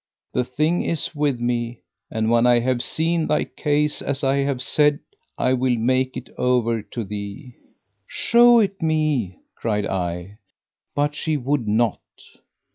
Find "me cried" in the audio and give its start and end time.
8.81-9.85